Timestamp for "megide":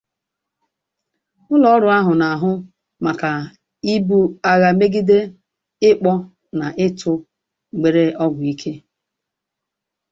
4.79-5.17